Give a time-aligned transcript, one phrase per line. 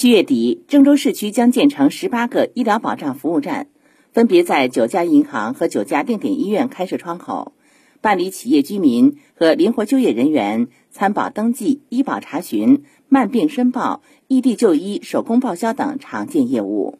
[0.00, 3.66] 七月底郑州市区将建成十八个医疗保障服务站
[4.14, 7.52] 分别在九家银行和九家定点医院开设窗口。
[8.00, 16.98] 办理企业居民和灵活就业人员参保登记医保查询慢病申报异地就医手工报销等常见业务。